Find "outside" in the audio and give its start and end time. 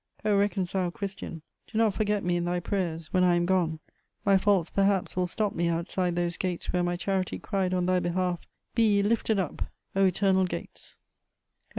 5.67-6.15